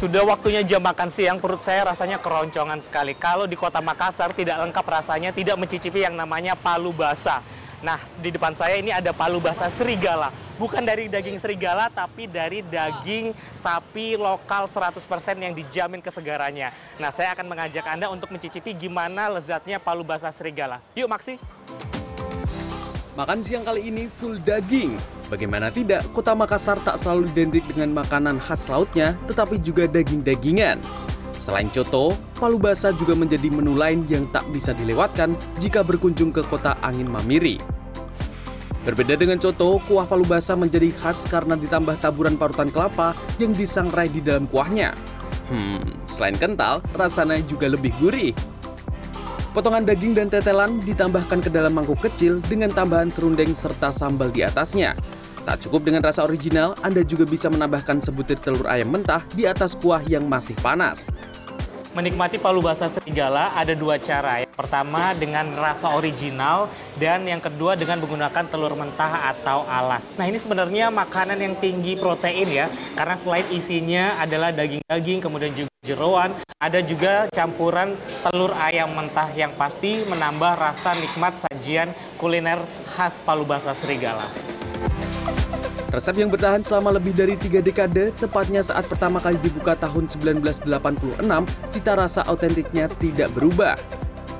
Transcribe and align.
Sudah 0.00 0.24
waktunya 0.24 0.64
jam 0.64 0.80
makan 0.80 1.12
siang, 1.12 1.36
perut 1.44 1.60
saya 1.60 1.84
rasanya 1.84 2.16
keroncongan 2.16 2.80
sekali. 2.80 3.12
Kalau 3.12 3.44
di 3.44 3.52
kota 3.52 3.84
Makassar 3.84 4.32
tidak 4.32 4.56
lengkap 4.64 4.80
rasanya, 4.80 5.28
tidak 5.28 5.60
mencicipi 5.60 6.00
yang 6.00 6.16
namanya 6.16 6.56
palu 6.56 6.88
basah. 6.88 7.44
Nah, 7.84 8.00
di 8.16 8.32
depan 8.32 8.56
saya 8.56 8.80
ini 8.80 8.96
ada 8.96 9.12
palu 9.12 9.44
basah 9.44 9.68
serigala. 9.68 10.32
Bukan 10.56 10.80
dari 10.88 11.12
daging 11.12 11.36
serigala, 11.36 11.92
tapi 11.92 12.24
dari 12.24 12.64
daging 12.64 13.36
sapi 13.52 14.16
lokal 14.16 14.64
100% 14.64 15.04
yang 15.36 15.52
dijamin 15.52 16.00
kesegarannya. 16.00 16.72
Nah, 16.96 17.12
saya 17.12 17.36
akan 17.36 17.44
mengajak 17.44 17.84
Anda 17.84 18.08
untuk 18.08 18.32
mencicipi 18.32 18.72
gimana 18.72 19.28
lezatnya 19.28 19.76
palu 19.76 20.00
basah 20.00 20.32
serigala. 20.32 20.80
Yuk, 20.96 21.12
Maksi! 21.12 21.36
Makan 23.18 23.42
siang 23.42 23.66
kali 23.66 23.90
ini 23.90 24.06
full 24.06 24.38
daging. 24.46 24.94
Bagaimana 25.26 25.66
tidak, 25.74 26.06
kota 26.14 26.30
Makassar 26.30 26.78
tak 26.78 26.94
selalu 26.94 27.26
identik 27.34 27.66
dengan 27.66 27.90
makanan 27.98 28.38
khas 28.38 28.70
lautnya, 28.70 29.18
tetapi 29.26 29.58
juga 29.58 29.90
daging-dagingan. 29.90 30.78
Selain 31.34 31.66
coto, 31.74 32.14
palu 32.38 32.62
basah 32.62 32.94
juga 32.94 33.18
menjadi 33.18 33.50
menu 33.50 33.74
lain 33.74 34.06
yang 34.06 34.30
tak 34.30 34.46
bisa 34.54 34.70
dilewatkan 34.78 35.34
jika 35.58 35.82
berkunjung 35.82 36.30
ke 36.30 36.46
kota 36.46 36.78
Angin 36.86 37.10
Mamiri. 37.10 37.58
Berbeda 38.86 39.18
dengan 39.18 39.42
coto, 39.42 39.82
kuah 39.90 40.06
palu 40.06 40.22
basah 40.22 40.54
menjadi 40.54 40.94
khas 40.94 41.26
karena 41.26 41.58
ditambah 41.58 41.98
taburan 41.98 42.38
parutan 42.38 42.70
kelapa 42.70 43.18
yang 43.42 43.50
disangrai 43.50 44.06
di 44.06 44.22
dalam 44.22 44.46
kuahnya. 44.46 44.94
Hmm, 45.50 45.98
selain 46.06 46.38
kental, 46.38 46.78
rasanya 46.94 47.42
juga 47.42 47.66
lebih 47.66 47.90
gurih. 47.98 48.30
Potongan 49.50 49.82
daging 49.82 50.14
dan 50.14 50.30
tetelan 50.30 50.78
ditambahkan 50.86 51.42
ke 51.42 51.50
dalam 51.50 51.74
mangkuk 51.74 51.98
kecil 51.98 52.38
dengan 52.46 52.70
tambahan 52.70 53.10
serundeng 53.10 53.50
serta 53.50 53.90
sambal 53.90 54.30
di 54.30 54.46
atasnya. 54.46 54.94
Tak 55.42 55.66
cukup 55.66 55.90
dengan 55.90 56.06
rasa 56.06 56.22
original, 56.22 56.78
Anda 56.86 57.02
juga 57.02 57.26
bisa 57.26 57.50
menambahkan 57.50 57.98
sebutir 57.98 58.38
telur 58.38 58.70
ayam 58.70 58.94
mentah 58.94 59.26
di 59.34 59.50
atas 59.50 59.74
kuah 59.74 60.06
yang 60.06 60.30
masih 60.30 60.54
panas. 60.62 61.10
Menikmati 61.90 62.38
palu 62.38 62.62
basah 62.62 62.86
serigala 62.86 63.50
ada 63.50 63.74
dua 63.74 63.98
cara. 63.98 64.46
Yang 64.46 64.54
pertama 64.54 65.10
dengan 65.18 65.50
rasa 65.58 65.90
original 65.98 66.70
dan 66.94 67.26
yang 67.26 67.42
kedua 67.42 67.74
dengan 67.74 67.98
menggunakan 67.98 68.46
telur 68.46 68.78
mentah 68.78 69.34
atau 69.34 69.66
alas. 69.66 70.14
Nah 70.14 70.30
ini 70.30 70.38
sebenarnya 70.38 70.86
makanan 70.94 71.42
yang 71.42 71.58
tinggi 71.58 71.98
protein 71.98 72.46
ya. 72.46 72.70
Karena 72.94 73.18
selain 73.18 73.50
isinya 73.50 74.22
adalah 74.22 74.54
daging-daging 74.54 75.18
kemudian 75.18 75.50
juga 75.50 75.74
jeroan, 75.82 76.30
ada 76.62 76.78
juga 76.78 77.26
campuran 77.34 77.98
telur 78.22 78.54
ayam 78.54 78.94
mentah 78.94 79.26
yang 79.34 79.50
pasti 79.58 80.06
menambah 80.06 80.62
rasa 80.62 80.94
nikmat 80.94 81.42
sajian 81.42 81.90
kuliner 82.22 82.62
khas 82.94 83.18
palu 83.18 83.42
basah 83.42 83.74
serigala. 83.74 84.30
Resep 85.90 86.22
yang 86.22 86.30
bertahan 86.30 86.62
selama 86.62 86.94
lebih 86.94 87.10
dari 87.10 87.34
tiga 87.34 87.58
dekade, 87.58 88.14
tepatnya 88.14 88.62
saat 88.62 88.86
pertama 88.86 89.18
kali 89.18 89.34
dibuka 89.42 89.74
tahun 89.74 90.06
1986, 90.06 90.70
cita 91.66 91.98
rasa 91.98 92.22
autentiknya 92.30 92.86
tidak 93.02 93.26
berubah. 93.34 93.74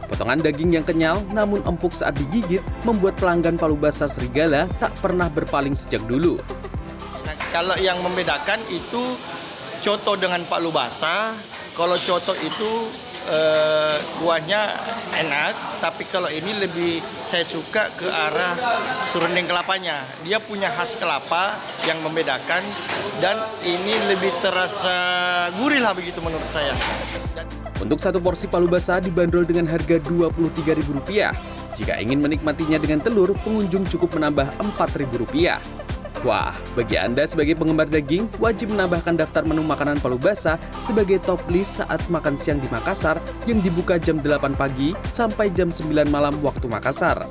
Potongan 0.06 0.38
daging 0.38 0.78
yang 0.78 0.86
kenyal 0.86 1.18
namun 1.34 1.58
empuk 1.66 1.90
saat 1.90 2.14
digigit 2.14 2.62
membuat 2.86 3.18
pelanggan 3.18 3.58
palu 3.58 3.74
basah 3.74 4.06
serigala 4.06 4.70
tak 4.78 4.94
pernah 5.02 5.26
berpaling 5.26 5.74
sejak 5.74 5.98
dulu. 6.06 6.38
Nah, 7.26 7.34
kalau 7.50 7.74
yang 7.82 7.98
membedakan 7.98 8.62
itu 8.70 9.18
coto 9.82 10.14
dengan 10.14 10.46
palu 10.46 10.70
basah. 10.70 11.34
Kalau 11.74 11.98
coto 11.98 12.34
itu 12.46 12.70
eh, 13.30 13.96
kuahnya 14.18 14.60
enak, 15.16 15.80
tapi 15.80 16.04
kalau 16.10 16.28
ini 16.28 16.58
lebih 16.60 17.00
saya 17.22 17.46
suka 17.46 17.94
ke 17.94 18.06
arah 18.10 18.54
serundeng 19.06 19.46
kelapanya. 19.46 20.02
Dia 20.26 20.42
punya 20.42 20.68
khas 20.68 20.98
kelapa 20.98 21.56
yang 21.86 22.02
membedakan 22.02 22.62
dan 23.22 23.38
ini 23.64 23.94
lebih 24.10 24.34
terasa 24.42 24.98
gurih 25.56 25.80
lah 25.80 25.94
begitu 25.94 26.18
menurut 26.20 26.50
saya. 26.50 26.74
Untuk 27.80 27.96
satu 27.96 28.20
porsi 28.20 28.44
palu 28.44 28.68
basah 28.68 29.00
dibanderol 29.00 29.48
dengan 29.48 29.64
harga 29.72 29.96
Rp23.000. 30.04 31.32
Jika 31.80 31.96
ingin 31.96 32.20
menikmatinya 32.20 32.76
dengan 32.76 33.00
telur, 33.00 33.32
pengunjung 33.40 33.88
cukup 33.88 34.20
menambah 34.20 34.52
Rp4.000. 34.60 35.89
Wah, 36.20 36.52
bagi 36.76 37.00
Anda 37.00 37.24
sebagai 37.24 37.56
penggemar 37.56 37.88
daging, 37.88 38.28
wajib 38.36 38.76
menambahkan 38.76 39.16
daftar 39.16 39.40
menu 39.40 39.64
makanan 39.64 40.04
palu 40.04 40.20
basah 40.20 40.60
sebagai 40.76 41.16
top 41.16 41.40
list 41.48 41.80
saat 41.80 41.96
makan 42.12 42.36
siang 42.36 42.60
di 42.60 42.68
Makassar 42.68 43.16
yang 43.48 43.64
dibuka 43.64 43.96
jam 43.96 44.20
8 44.20 44.52
pagi 44.52 44.92
sampai 45.16 45.48
jam 45.48 45.72
9 45.72 45.88
malam 46.12 46.36
waktu 46.44 46.68
Makassar. 46.68 47.24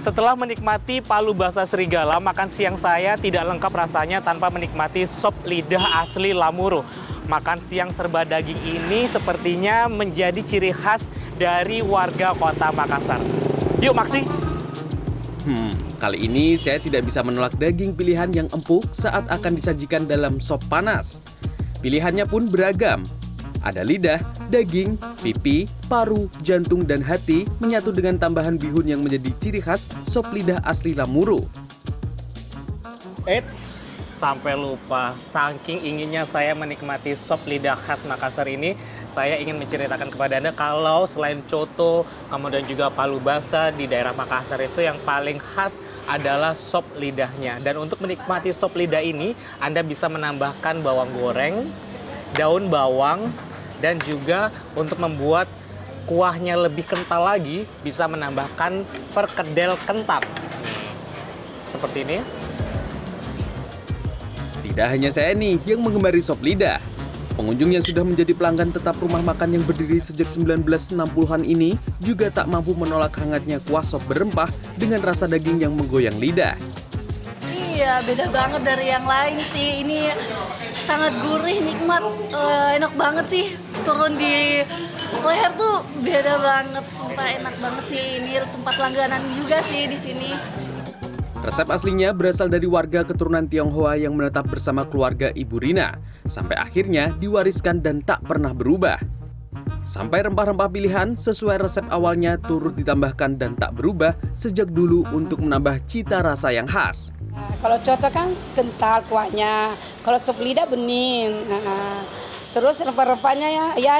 Setelah 0.00 0.32
menikmati 0.32 1.04
palu 1.04 1.36
basah 1.36 1.68
serigala, 1.68 2.16
makan 2.24 2.48
siang 2.48 2.80
saya 2.80 3.20
tidak 3.20 3.44
lengkap 3.44 3.84
rasanya 3.84 4.24
tanpa 4.24 4.48
menikmati 4.48 5.04
sop 5.04 5.36
lidah 5.44 6.00
asli 6.00 6.32
Lamuru. 6.32 6.80
Makan 7.30 7.62
siang 7.62 7.94
serba 7.94 8.26
daging 8.26 8.58
ini 8.66 9.06
sepertinya 9.06 9.86
menjadi 9.86 10.42
ciri 10.42 10.74
khas 10.74 11.06
dari 11.38 11.78
warga 11.78 12.34
kota 12.34 12.74
Makassar. 12.74 13.22
Yuk 13.78 13.94
Maksi! 13.94 14.26
Hmm, 15.46 15.70
kali 16.02 16.26
ini 16.26 16.58
saya 16.58 16.82
tidak 16.82 17.06
bisa 17.06 17.22
menolak 17.22 17.54
daging 17.54 17.94
pilihan 17.94 18.34
yang 18.34 18.48
empuk 18.50 18.82
saat 18.90 19.30
akan 19.30 19.54
disajikan 19.54 20.10
dalam 20.10 20.42
sop 20.42 20.58
panas. 20.66 21.22
Pilihannya 21.78 22.26
pun 22.26 22.50
beragam. 22.50 23.06
Ada 23.62 23.86
lidah, 23.86 24.18
daging, 24.50 24.98
pipi, 25.22 25.70
paru, 25.86 26.26
jantung, 26.42 26.82
dan 26.82 26.98
hati 26.98 27.46
menyatu 27.62 27.94
dengan 27.94 28.18
tambahan 28.18 28.58
bihun 28.58 28.90
yang 28.90 29.06
menjadi 29.06 29.30
ciri 29.38 29.60
khas 29.62 29.86
sop 30.02 30.34
lidah 30.34 30.58
asli 30.66 30.98
Lamuru. 30.98 31.46
Eits, 33.28 33.99
sampai 34.20 34.52
lupa. 34.52 35.16
Saking 35.16 35.80
inginnya 35.80 36.28
saya 36.28 36.52
menikmati 36.52 37.16
sop 37.16 37.40
lidah 37.48 37.72
khas 37.72 38.04
Makassar 38.04 38.44
ini, 38.52 38.76
saya 39.08 39.40
ingin 39.40 39.56
menceritakan 39.56 40.12
kepada 40.12 40.36
Anda 40.36 40.52
kalau 40.52 41.08
selain 41.08 41.40
coto, 41.48 42.04
kemudian 42.28 42.68
juga 42.68 42.92
palu 42.92 43.16
basah 43.16 43.72
di 43.72 43.88
daerah 43.88 44.12
Makassar 44.12 44.60
itu 44.60 44.84
yang 44.84 45.00
paling 45.08 45.40
khas 45.40 45.80
adalah 46.04 46.52
sop 46.52 46.84
lidahnya. 47.00 47.56
Dan 47.64 47.80
untuk 47.80 48.04
menikmati 48.04 48.52
sop 48.52 48.76
lidah 48.76 49.00
ini, 49.00 49.32
Anda 49.56 49.80
bisa 49.80 50.12
menambahkan 50.12 50.84
bawang 50.84 51.08
goreng, 51.16 51.64
daun 52.36 52.68
bawang, 52.68 53.32
dan 53.80 53.96
juga 54.04 54.52
untuk 54.76 55.00
membuat 55.00 55.48
kuahnya 56.04 56.60
lebih 56.60 56.84
kental 56.84 57.24
lagi, 57.24 57.64
bisa 57.80 58.04
menambahkan 58.04 58.84
perkedel 59.16 59.80
kentang. 59.88 60.20
Seperti 61.70 62.04
ini. 62.04 62.39
Tidak 64.70 64.86
hanya 64.86 65.10
saya 65.10 65.34
nih 65.34 65.58
yang 65.66 65.82
mengemari 65.82 66.22
sop 66.22 66.46
lidah. 66.46 66.78
Pengunjung 67.34 67.74
yang 67.74 67.82
sudah 67.82 68.06
menjadi 68.06 68.30
pelanggan 68.38 68.70
tetap 68.70 68.94
rumah 69.02 69.18
makan 69.18 69.58
yang 69.58 69.64
berdiri 69.66 69.98
sejak 69.98 70.30
1960-an 70.30 71.42
ini 71.42 71.74
juga 71.98 72.30
tak 72.30 72.46
mampu 72.46 72.78
menolak 72.78 73.18
hangatnya 73.18 73.58
kuah 73.66 73.82
sop 73.82 74.06
berempah 74.06 74.46
dengan 74.78 75.02
rasa 75.02 75.26
daging 75.26 75.66
yang 75.66 75.74
menggoyang 75.74 76.14
lidah. 76.22 76.54
Iya, 77.50 77.98
beda 78.06 78.30
banget 78.30 78.62
dari 78.62 78.94
yang 78.94 79.02
lain 79.02 79.42
sih. 79.42 79.82
Ini 79.82 80.14
sangat 80.86 81.18
gurih, 81.18 81.58
nikmat, 81.66 82.06
eh, 82.30 82.78
enak 82.78 82.92
banget 82.94 83.26
sih. 83.26 83.46
Turun 83.82 84.14
di 84.14 84.62
leher 85.26 85.50
tuh 85.58 85.82
beda 85.98 86.34
banget, 86.38 86.84
sumpah 86.94 87.26
enak 87.42 87.54
banget 87.58 87.84
sih. 87.90 88.04
Ini 88.22 88.46
tempat 88.46 88.74
langganan 88.78 89.22
juga 89.34 89.58
sih 89.66 89.90
di 89.90 89.98
sini. 89.98 90.30
Resep 91.40 91.72
aslinya 91.72 92.12
berasal 92.12 92.52
dari 92.52 92.68
warga 92.68 93.00
keturunan 93.00 93.48
Tionghoa 93.48 93.96
yang 93.96 94.12
menetap 94.12 94.44
bersama 94.52 94.84
keluarga 94.84 95.32
Ibu 95.32 95.56
Rina, 95.56 95.96
sampai 96.28 96.52
akhirnya 96.60 97.16
diwariskan 97.16 97.80
dan 97.80 98.04
tak 98.04 98.20
pernah 98.28 98.52
berubah. 98.52 99.00
Sampai 99.88 100.20
rempah-rempah 100.20 100.68
pilihan 100.68 101.16
sesuai 101.16 101.64
resep 101.64 101.88
awalnya 101.88 102.36
turut 102.36 102.76
ditambahkan 102.76 103.40
dan 103.40 103.56
tak 103.56 103.72
berubah 103.72 104.12
sejak 104.36 104.68
dulu 104.68 105.08
untuk 105.16 105.40
menambah 105.40 105.80
cita 105.88 106.20
rasa 106.20 106.52
yang 106.52 106.68
khas. 106.68 107.08
Nah, 107.32 107.56
kalau 107.64 107.80
coto 107.80 108.08
kan 108.12 108.28
kental 108.52 109.00
kuahnya, 109.08 109.72
kalau 110.04 110.20
sop 110.20 110.36
lidah 110.44 110.68
bening. 110.68 111.32
Nah, 111.48 112.04
terus 112.52 112.84
rempah-rempahnya 112.84 113.48
ya, 113.48 113.66
ya 113.80 113.96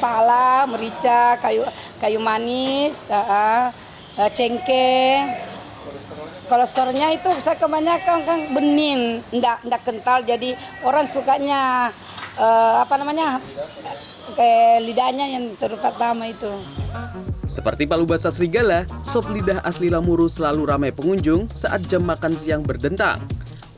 pala, 0.00 0.64
merica, 0.64 1.36
kayu 1.44 1.60
kayu 2.00 2.24
manis, 2.24 3.04
uh, 3.12 3.68
uh, 4.16 4.30
cengkeh. 4.32 5.49
Kolesterolnya 6.50 7.14
itu 7.14 7.30
saya 7.38 7.54
kebanyakan 7.54 8.26
kan 8.26 8.40
bening, 8.50 9.22
ndak 9.30 9.62
ndak 9.62 9.86
kental 9.86 10.18
jadi 10.26 10.58
orang 10.82 11.06
sukanya 11.06 11.94
uh, 12.34 12.82
apa 12.82 12.98
namanya 12.98 13.38
kayak 14.34 14.82
lidahnya 14.82 15.30
yang 15.30 15.54
terutama 15.54 16.26
itu. 16.26 16.50
Seperti 17.46 17.86
palu 17.86 18.02
basah 18.02 18.34
serigala, 18.34 18.82
sop 19.06 19.30
lidah 19.30 19.62
asli 19.62 19.90
Lamuru 19.90 20.26
selalu 20.26 20.66
ramai 20.66 20.90
pengunjung 20.90 21.46
saat 21.54 21.86
jam 21.86 22.02
makan 22.02 22.34
siang 22.34 22.66
berdentang. 22.66 23.22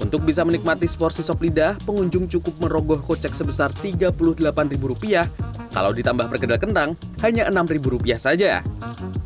Untuk 0.02 0.26
bisa 0.26 0.42
menikmati 0.42 0.90
seporsi 0.90 1.22
sop 1.22 1.46
lidah, 1.46 1.78
pengunjung 1.86 2.26
cukup 2.26 2.58
merogoh 2.58 2.98
kocek 2.98 3.30
sebesar 3.30 3.70
Rp38.000 3.78 5.30
Kalau 5.70 5.94
ditambah 5.94 6.26
perkedel 6.26 6.58
kentang, 6.58 6.98
hanya 7.22 7.46
Rp6.000 7.48 8.18
saja. 8.18 8.66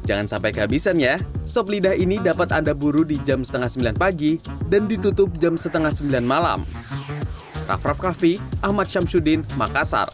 Jangan 0.04 0.28
sampai 0.28 0.52
kehabisan 0.52 1.00
ya. 1.00 1.16
Sop 1.48 1.72
lidah 1.72 1.96
ini 1.96 2.20
dapat 2.20 2.52
Anda 2.52 2.76
buru 2.76 3.02
di 3.02 3.18
jam 3.24 3.42
setengah 3.42 3.96
9 3.96 3.96
pagi 3.98 4.38
dan 4.70 4.86
ditutup 4.86 5.32
jam 5.40 5.56
setengah 5.58 5.90
9 5.90 6.22
malam. 6.22 6.62
Raff 7.66 7.98
Kaffi, 7.98 8.38
Ahmad 8.62 8.86
Syamsuddin, 8.86 9.42
Makassar. 9.58 10.06